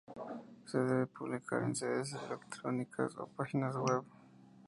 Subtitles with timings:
[0.65, 4.03] Se debe publicar en sedes electrónicas o páginas web.